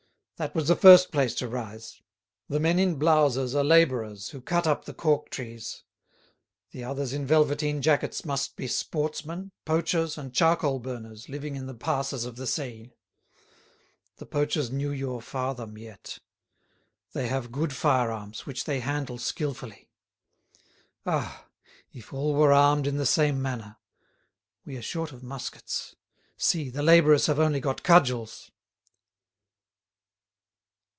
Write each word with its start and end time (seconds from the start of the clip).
That 0.43 0.55
was 0.55 0.67
the 0.67 0.75
first 0.75 1.11
place 1.11 1.35
to 1.35 1.47
rise. 1.47 2.01
The 2.49 2.59
men 2.59 2.79
in 2.79 2.95
blouses 2.95 3.53
are 3.53 3.63
labourers 3.63 4.29
who 4.29 4.41
cut 4.41 4.65
up 4.65 4.85
the 4.85 4.93
cork 4.95 5.29
trees; 5.29 5.83
the 6.71 6.83
others 6.83 7.13
in 7.13 7.27
velveteen 7.27 7.79
jackets 7.79 8.25
must 8.25 8.55
be 8.55 8.65
sportsmen, 8.65 9.51
poachers, 9.65 10.17
and 10.17 10.33
charcoal 10.33 10.79
burners 10.79 11.29
living 11.29 11.55
in 11.55 11.67
the 11.67 11.75
passes 11.75 12.25
of 12.25 12.37
the 12.37 12.47
Seille. 12.47 12.87
The 14.17 14.25
poachers 14.25 14.71
knew 14.71 14.89
your 14.89 15.21
father, 15.21 15.67
Miette. 15.67 16.17
They 17.13 17.27
have 17.27 17.51
good 17.51 17.71
firearms, 17.71 18.47
which 18.47 18.63
they 18.63 18.79
handle 18.79 19.19
skilfully. 19.19 19.89
Ah! 21.05 21.45
if 21.93 22.11
all 22.11 22.33
were 22.33 22.51
armed 22.51 22.87
in 22.87 22.97
the 22.97 23.05
same 23.05 23.39
manner! 23.43 23.77
We 24.65 24.75
are 24.75 24.81
short 24.81 25.11
of 25.11 25.21
muskets. 25.21 25.95
See, 26.35 26.71
the 26.71 26.81
labourers 26.81 27.27
have 27.27 27.37
only 27.39 27.59
got 27.59 27.83
cudgels!" 27.83 28.49